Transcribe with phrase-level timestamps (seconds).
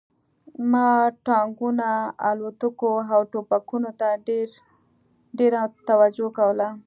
[0.71, 0.87] ما
[1.25, 1.89] ټانکونو
[2.29, 4.07] الوتکو او ټوپکونو ته
[5.37, 6.67] ډېره توجه کوله